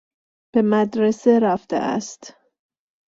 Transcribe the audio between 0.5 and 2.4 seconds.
به مدرسه رفته است.